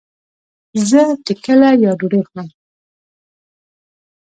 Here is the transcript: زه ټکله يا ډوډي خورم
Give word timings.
زه 0.89 1.01
ټکله 1.25 1.69
يا 1.83 1.91
ډوډي 1.99 2.21
خورم 2.27 2.47